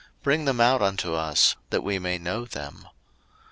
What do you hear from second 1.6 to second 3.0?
that we may know them.